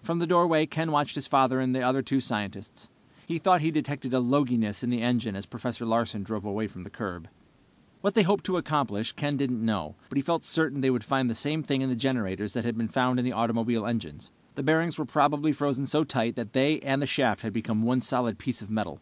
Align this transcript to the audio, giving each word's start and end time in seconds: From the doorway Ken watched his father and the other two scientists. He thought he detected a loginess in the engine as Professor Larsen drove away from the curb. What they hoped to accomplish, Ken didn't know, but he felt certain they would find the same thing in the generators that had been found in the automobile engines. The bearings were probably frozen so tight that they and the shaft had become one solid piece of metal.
From 0.00 0.20
the 0.20 0.28
doorway 0.28 0.64
Ken 0.64 0.92
watched 0.92 1.16
his 1.16 1.26
father 1.26 1.58
and 1.58 1.74
the 1.74 1.82
other 1.82 2.02
two 2.02 2.20
scientists. 2.20 2.88
He 3.26 3.40
thought 3.40 3.60
he 3.62 3.72
detected 3.72 4.14
a 4.14 4.20
loginess 4.20 4.84
in 4.84 4.90
the 4.90 5.02
engine 5.02 5.34
as 5.34 5.44
Professor 5.44 5.84
Larsen 5.84 6.22
drove 6.22 6.44
away 6.44 6.68
from 6.68 6.84
the 6.84 6.88
curb. 6.88 7.26
What 8.00 8.14
they 8.14 8.22
hoped 8.22 8.44
to 8.44 8.58
accomplish, 8.58 9.10
Ken 9.10 9.36
didn't 9.36 9.64
know, 9.66 9.96
but 10.08 10.14
he 10.14 10.22
felt 10.22 10.44
certain 10.44 10.82
they 10.82 10.90
would 10.90 11.02
find 11.02 11.28
the 11.28 11.34
same 11.34 11.64
thing 11.64 11.80
in 11.82 11.88
the 11.88 11.96
generators 11.96 12.52
that 12.52 12.64
had 12.64 12.78
been 12.78 12.86
found 12.86 13.18
in 13.18 13.24
the 13.24 13.32
automobile 13.32 13.86
engines. 13.88 14.30
The 14.54 14.62
bearings 14.62 14.98
were 14.98 15.04
probably 15.04 15.50
frozen 15.50 15.88
so 15.88 16.04
tight 16.04 16.36
that 16.36 16.52
they 16.52 16.78
and 16.82 17.02
the 17.02 17.06
shaft 17.06 17.40
had 17.42 17.52
become 17.52 17.82
one 17.82 18.00
solid 18.02 18.38
piece 18.38 18.62
of 18.62 18.70
metal. 18.70 19.00